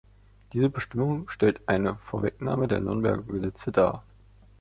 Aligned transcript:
Diese 0.53 0.67
Bestimmung 0.67 1.29
stellt 1.29 1.61
eine 1.69 1.95
Vorwegnahme 1.97 2.67
der 2.67 2.79
Nürnberger 2.79 3.21
Gesetze 3.21 3.71
dar. 3.71 4.03